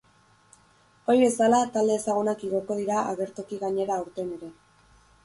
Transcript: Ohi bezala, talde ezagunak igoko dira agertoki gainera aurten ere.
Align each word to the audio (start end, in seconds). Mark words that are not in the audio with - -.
Ohi 1.13 1.19
bezala, 1.23 1.59
talde 1.75 1.97
ezagunak 2.01 2.45
igoko 2.47 2.79
dira 2.79 3.03
agertoki 3.13 3.61
gainera 3.65 3.99
aurten 3.99 4.33
ere. 4.39 4.51